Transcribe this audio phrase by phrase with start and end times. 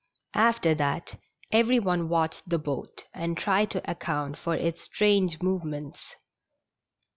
[0.33, 1.19] After that
[1.51, 6.15] every one watched the boat and tried to account for its strange movements.